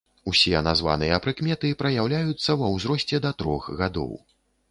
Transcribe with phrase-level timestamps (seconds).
[0.29, 4.11] Усе названыя прыкметы праяўляюцца ва ўзросце да трох гадоў.